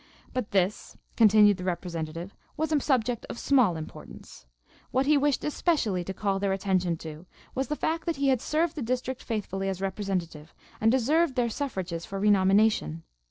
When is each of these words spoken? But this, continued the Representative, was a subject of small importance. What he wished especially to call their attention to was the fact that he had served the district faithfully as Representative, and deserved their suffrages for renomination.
But 0.33 0.49
this, 0.49 0.97
continued 1.15 1.57
the 1.57 1.63
Representative, 1.63 2.35
was 2.57 2.71
a 2.71 2.79
subject 2.79 3.23
of 3.29 3.37
small 3.37 3.77
importance. 3.77 4.47
What 4.89 5.05
he 5.05 5.15
wished 5.15 5.43
especially 5.43 6.03
to 6.05 6.11
call 6.11 6.39
their 6.39 6.53
attention 6.53 6.97
to 7.05 7.27
was 7.53 7.67
the 7.67 7.75
fact 7.75 8.07
that 8.07 8.15
he 8.15 8.29
had 8.29 8.41
served 8.41 8.73
the 8.75 8.81
district 8.81 9.21
faithfully 9.21 9.69
as 9.69 9.79
Representative, 9.79 10.55
and 10.81 10.91
deserved 10.91 11.35
their 11.35 11.49
suffrages 11.51 12.03
for 12.07 12.19
renomination. 12.19 13.03